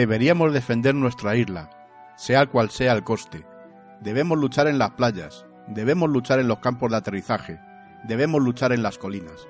[0.00, 1.68] Deberíamos defender nuestra isla,
[2.16, 3.44] sea cual sea el coste.
[4.00, 7.60] Debemos luchar en las playas, debemos luchar en los campos de aterrizaje,
[8.04, 9.46] debemos luchar en las colinas.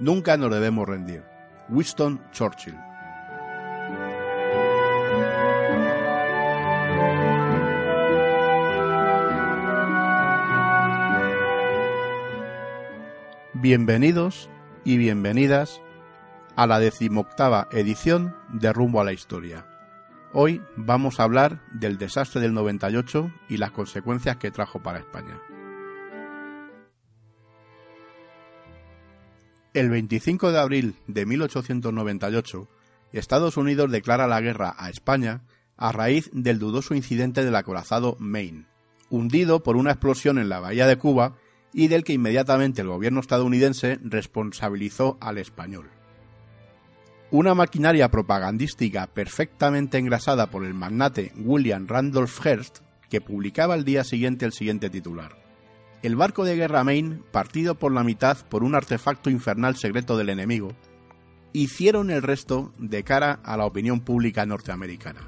[0.00, 1.24] Nunca nos debemos rendir.
[1.70, 2.76] Winston Churchill.
[13.54, 14.50] Bienvenidos
[14.84, 15.80] y bienvenidas
[16.56, 19.64] a la decimoctava edición de Rumbo a la Historia.
[20.36, 25.40] Hoy vamos a hablar del desastre del 98 y las consecuencias que trajo para España.
[29.74, 32.68] El 25 de abril de 1898,
[33.12, 35.42] Estados Unidos declara la guerra a España
[35.76, 38.66] a raíz del dudoso incidente del acorazado Maine,
[39.10, 41.36] hundido por una explosión en la bahía de Cuba
[41.72, 45.90] y del que inmediatamente el gobierno estadounidense responsabilizó al español.
[47.30, 54.04] Una maquinaria propagandística perfectamente engrasada por el magnate William Randolph Hearst, que publicaba al día
[54.04, 55.36] siguiente el siguiente titular.
[56.02, 60.28] El barco de guerra Maine, partido por la mitad por un artefacto infernal secreto del
[60.28, 60.72] enemigo,
[61.52, 65.20] hicieron el resto de cara a la opinión pública norteamericana.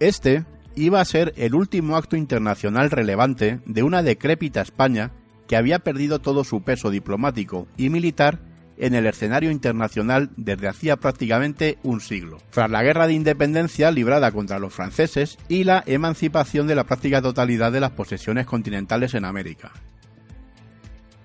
[0.00, 5.12] Este iba a ser el último acto internacional relevante de una decrépita España
[5.46, 8.40] que había perdido todo su peso diplomático y militar
[8.76, 14.32] en el escenario internacional desde hacía prácticamente un siglo, tras la guerra de independencia librada
[14.32, 19.24] contra los franceses y la emancipación de la práctica totalidad de las posesiones continentales en
[19.24, 19.72] América.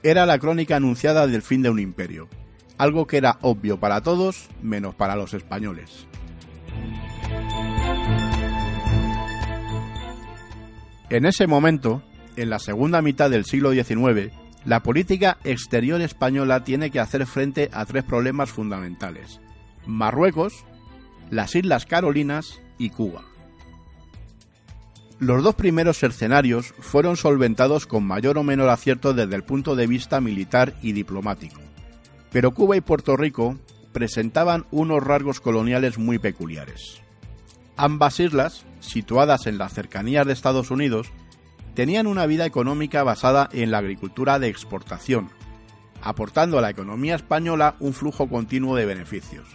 [0.03, 2.29] Era la crónica anunciada del fin de un imperio,
[2.77, 6.07] algo que era obvio para todos menos para los españoles.
[11.09, 12.03] En ese momento,
[12.41, 14.31] en la segunda mitad del siglo XIX,
[14.65, 19.39] la política exterior española tiene que hacer frente a tres problemas fundamentales.
[19.85, 20.65] Marruecos,
[21.29, 23.23] las Islas Carolinas y Cuba.
[25.19, 29.87] Los dos primeros escenarios fueron solventados con mayor o menor acierto desde el punto de
[29.87, 31.59] vista militar y diplomático,
[32.31, 33.57] pero Cuba y Puerto Rico
[33.91, 37.01] presentaban unos rasgos coloniales muy peculiares.
[37.75, 41.11] Ambas islas, situadas en las cercanías de Estados Unidos,
[41.79, 45.29] tenían una vida económica basada en la agricultura de exportación,
[46.01, 49.47] aportando a la economía española un flujo continuo de beneficios.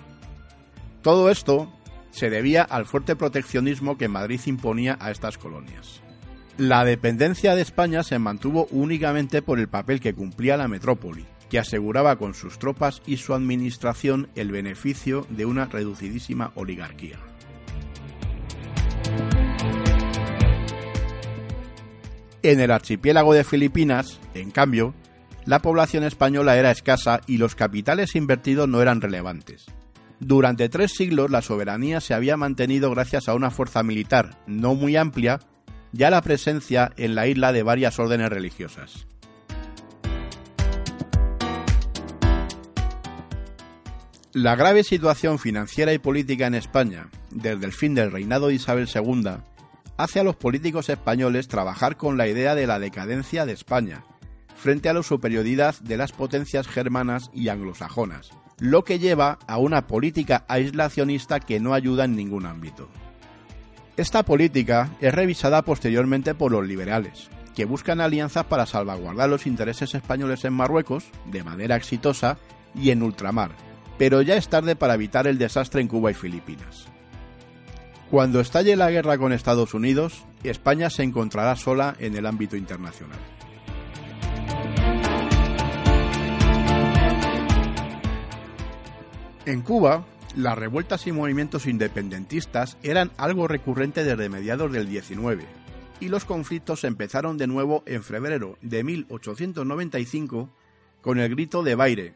[1.03, 1.71] Todo esto
[2.13, 6.01] se debía al fuerte proteccionismo que Madrid imponía a estas colonias.
[6.57, 11.59] La dependencia de España se mantuvo únicamente por el papel que cumplía la metrópoli, que
[11.59, 17.19] aseguraba con sus tropas y su administración el beneficio de una reducidísima oligarquía.
[22.45, 24.93] En el archipiélago de Filipinas, en cambio,
[25.47, 29.65] la población española era escasa y los capitales invertidos no eran relevantes.
[30.21, 34.95] Durante tres siglos la soberanía se había mantenido gracias a una fuerza militar no muy
[34.95, 35.41] amplia
[35.95, 39.07] y a la presencia en la isla de varias órdenes religiosas.
[44.35, 48.87] La grave situación financiera y política en España, desde el fin del reinado de Isabel
[48.95, 49.31] II,
[49.97, 54.05] hace a los políticos españoles trabajar con la idea de la decadencia de España,
[54.57, 59.87] frente a la superioridad de las potencias germanas y anglosajonas, lo que lleva a una
[59.87, 62.89] política aislacionista que no ayuda en ningún ámbito.
[63.97, 69.95] Esta política es revisada posteriormente por los liberales, que buscan alianzas para salvaguardar los intereses
[69.95, 72.39] españoles en Marruecos, de manera exitosa,
[72.75, 73.53] y en ultramar,
[73.99, 76.89] pero ya es tarde para evitar el desastre en Cuba y Filipinas.
[78.11, 83.19] Cuando estalle la guerra con Estados Unidos, España se encontrará sola en el ámbito internacional.
[89.47, 90.07] En Cuba,
[90.37, 95.45] las revueltas y movimientos independentistas eran algo recurrente desde mediados del 19,
[96.01, 100.51] y los conflictos empezaron de nuevo en febrero de 1895
[101.03, 102.15] con el grito de Baire,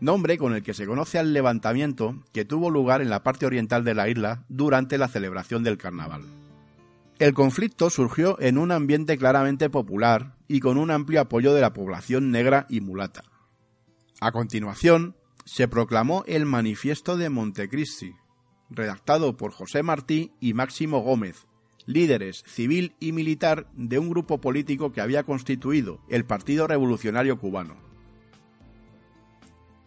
[0.00, 3.84] nombre con el que se conoce al levantamiento que tuvo lugar en la parte oriental
[3.84, 6.22] de la isla durante la celebración del carnaval.
[7.18, 11.74] El conflicto surgió en un ambiente claramente popular y con un amplio apoyo de la
[11.74, 13.24] población negra y mulata.
[14.20, 18.14] A continuación, se proclamó el Manifiesto de Montecristi,
[18.70, 21.46] redactado por José Martí y Máximo Gómez,
[21.86, 27.89] líderes civil y militar de un grupo político que había constituido el Partido Revolucionario Cubano.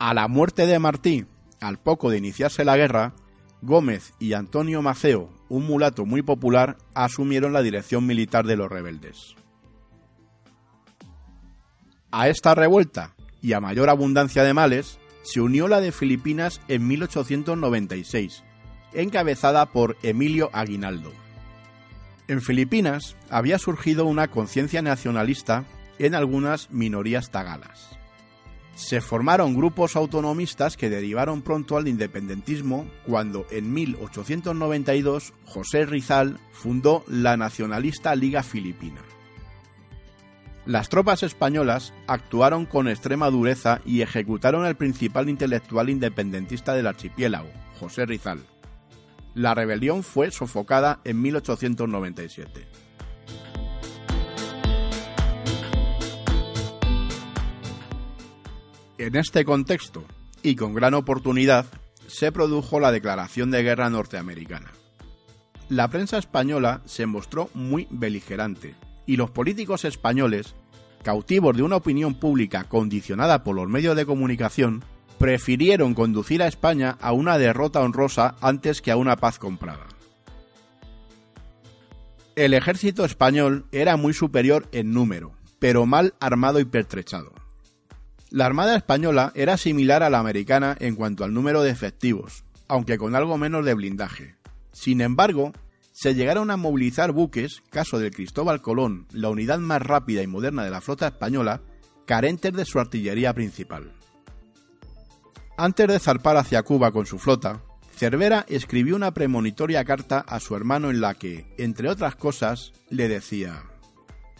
[0.05, 1.25] A la muerte de Martí,
[1.61, 3.13] al poco de iniciarse la guerra,
[3.61, 9.33] Gómez y Antonio Maceo, un mulato muy popular, asumieron la dirección militar de los rebeldes.
[12.11, 16.85] A esta revuelta y a mayor abundancia de males se unió la de Filipinas en
[16.85, 18.43] 1896,
[18.91, 21.13] encabezada por Emilio Aguinaldo.
[22.27, 25.63] En Filipinas había surgido una conciencia nacionalista
[25.97, 28.02] en algunas minorías tagalas.
[28.75, 37.03] Se formaron grupos autonomistas que derivaron pronto al independentismo cuando en 1892 José Rizal fundó
[37.07, 39.01] la nacionalista Liga Filipina.
[40.65, 47.49] Las tropas españolas actuaron con extrema dureza y ejecutaron al principal intelectual independentista del archipiélago,
[47.79, 48.39] José Rizal.
[49.35, 52.72] La rebelión fue sofocada en 1897.
[59.03, 60.05] En este contexto,
[60.43, 61.65] y con gran oportunidad,
[62.07, 64.71] se produjo la declaración de guerra norteamericana.
[65.67, 70.55] La prensa española se mostró muy beligerante, y los políticos españoles,
[71.03, 74.85] cautivos de una opinión pública condicionada por los medios de comunicación,
[75.19, 79.85] prefirieron conducir a España a una derrota honrosa antes que a una paz comprada.
[82.37, 87.42] El ejército español era muy superior en número, pero mal armado y pertrechado.
[88.33, 92.97] La Armada española era similar a la americana en cuanto al número de efectivos, aunque
[92.97, 94.37] con algo menos de blindaje.
[94.71, 95.53] Sin embargo,
[95.91, 100.63] se llegaron a movilizar buques, caso del Cristóbal Colón, la unidad más rápida y moderna
[100.63, 101.61] de la flota española,
[102.07, 103.91] carentes de su artillería principal.
[105.55, 107.61] Antes de zarpar hacia Cuba con su flota,
[107.95, 113.07] Cervera escribió una premonitoria carta a su hermano en la que, entre otras cosas, le
[113.09, 113.61] decía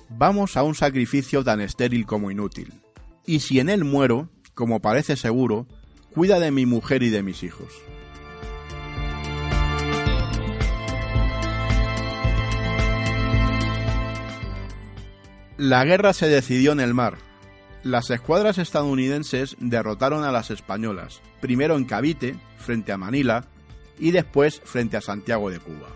[0.09, 2.73] Vamos a un sacrificio tan estéril como inútil,
[3.25, 5.67] y si en él muero, como parece seguro,
[6.13, 7.73] cuida de mi mujer y de mis hijos.
[15.57, 17.17] La guerra se decidió en el mar,
[17.83, 23.45] las escuadras estadounidenses derrotaron a las españolas, primero en Cavite, frente a Manila,
[23.99, 25.89] y después frente a Santiago de Cuba.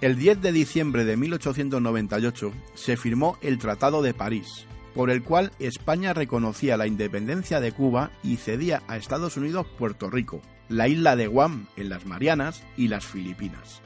[0.00, 4.64] El 10 de diciembre de 1898 se firmó el Tratado de París,
[4.94, 10.10] por el cual España reconocía la independencia de Cuba y cedía a Estados Unidos Puerto
[10.10, 13.82] Rico, la isla de Guam en las Marianas y las Filipinas.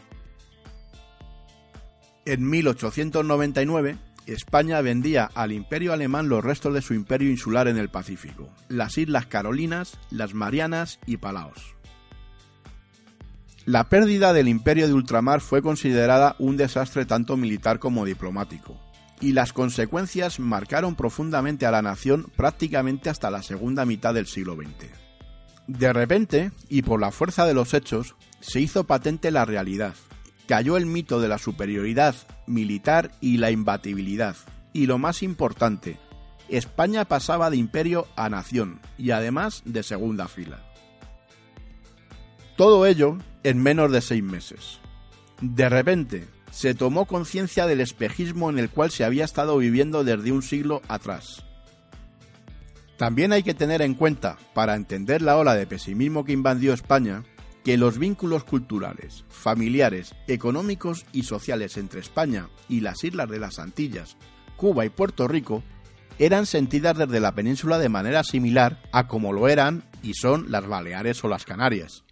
[2.27, 7.91] En 1899, España vendía al imperio alemán los restos de su imperio insular en el
[7.91, 11.75] Pacífico, las Islas Carolinas, las Marianas y Palaos.
[13.67, 18.79] La pérdida del imperio de ultramar fue considerada un desastre tanto militar como diplomático,
[19.21, 24.55] y las consecuencias marcaron profundamente a la nación prácticamente hasta la segunda mitad del siglo
[24.57, 24.91] XX.
[25.67, 29.95] De repente, y por la fuerza de los hechos, se hizo patente la realidad,
[30.47, 32.15] cayó el mito de la superioridad
[32.47, 34.37] militar y la imbatibilidad.
[34.73, 35.99] Y lo más importante,
[36.49, 40.61] España pasaba de imperio a nación y además de segunda fila.
[42.57, 44.81] Todo ello en menos de seis meses.
[45.41, 50.31] De repente, se tomó conciencia del espejismo en el cual se había estado viviendo desde
[50.31, 51.45] un siglo atrás.
[52.97, 57.25] También hay que tener en cuenta, para entender la ola de pesimismo que invadió España,
[57.65, 63.59] que los vínculos culturales, familiares, económicos y sociales entre España y las islas de las
[63.59, 64.17] Antillas,
[64.57, 65.65] Cuba y Puerto Rico
[66.21, 70.69] eran sentidas desde la península de manera similar a como lo eran y son las
[70.69, 72.05] Baleares o las Canarias.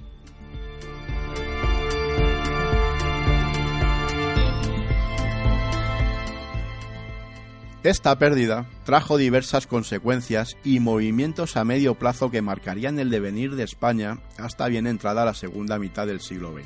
[7.85, 13.65] Esta pérdida trajo diversas consecuencias y movimientos a medio plazo que marcarían el devenir de
[13.65, 16.65] España hasta bien entrada la segunda mitad del siglo XX,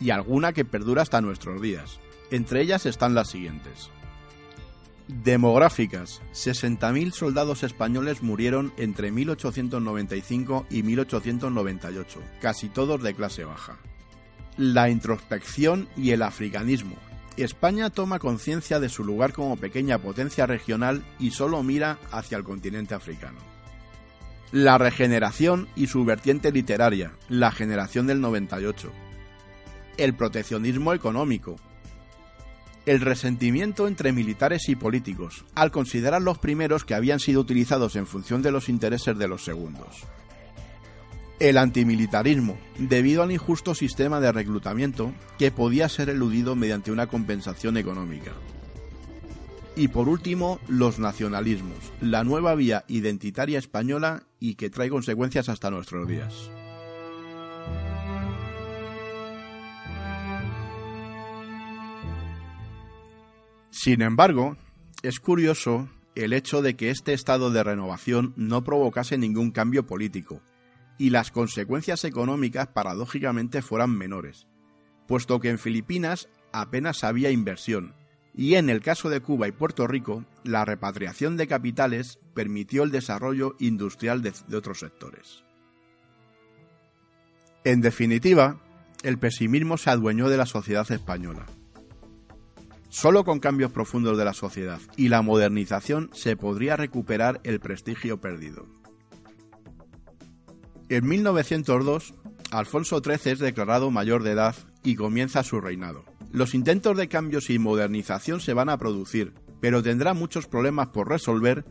[0.00, 2.00] y alguna que perdura hasta nuestros días.
[2.32, 3.90] Entre ellas están las siguientes.
[5.06, 6.22] Demográficas.
[6.34, 13.78] 60.000 soldados españoles murieron entre 1895 y 1898, casi todos de clase baja.
[14.56, 16.96] La introspección y el africanismo,
[17.42, 22.44] España toma conciencia de su lugar como pequeña potencia regional y solo mira hacia el
[22.44, 23.38] continente africano.
[24.50, 28.90] La regeneración y su vertiente literaria, la generación del 98.
[29.98, 31.56] El proteccionismo económico.
[32.86, 38.06] El resentimiento entre militares y políticos, al considerar los primeros que habían sido utilizados en
[38.06, 40.06] función de los intereses de los segundos
[41.40, 47.76] el antimilitarismo, debido al injusto sistema de reclutamiento que podía ser eludido mediante una compensación
[47.76, 48.32] económica.
[49.76, 55.70] Y por último, los nacionalismos, la nueva vía identitaria española y que trae consecuencias hasta
[55.70, 56.50] nuestros días.
[63.70, 64.56] Sin embargo,
[65.04, 70.42] es curioso el hecho de que este estado de renovación no provocase ningún cambio político,
[70.98, 74.46] y las consecuencias económicas paradójicamente fueran menores,
[75.06, 77.94] puesto que en Filipinas apenas había inversión,
[78.34, 82.90] y en el caso de Cuba y Puerto Rico, la repatriación de capitales permitió el
[82.90, 85.42] desarrollo industrial de, otros sectores.
[87.64, 88.60] En definitiva,
[89.02, 91.46] el pesimismo se adueñó de la sociedad española.
[92.90, 98.20] Solo con cambios profundos de la sociedad y la modernización se podría recuperar el prestigio
[98.20, 98.77] perdido.
[100.90, 102.14] En 1902,
[102.50, 106.04] Alfonso XIII es declarado mayor de edad y comienza su reinado.
[106.32, 111.08] Los intentos de cambios y modernización se van a producir, pero tendrá muchos problemas por
[111.08, 111.66] resolver